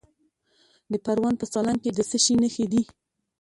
د 0.91 0.93
پروان 1.05 1.35
په 1.39 1.45
سالنګ 1.53 1.79
کې 1.83 1.91
د 1.93 1.99
څه 2.09 2.17
شي 2.23 2.33
نښې 2.41 2.65
دي؟ 2.71 2.81